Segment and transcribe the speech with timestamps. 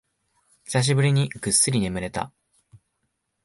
[0.65, 2.31] 久しぶりにぐっすり眠れた